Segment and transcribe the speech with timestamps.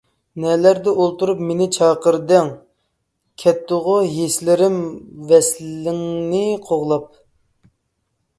[0.43, 2.49] نەلەردە ئولتۇرۇپ مېنى چاقىردىڭ؟
[3.43, 4.81] كەتتىغۇ ھېسلىرىم
[5.35, 7.07] ۋەسلىڭنى قوغلاپ.